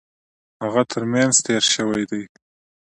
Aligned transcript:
هغه 0.63 0.81
ترمېنځ 0.91 1.35
تېر 1.45 1.63
شوی 1.73 2.03
دی. 2.11 2.23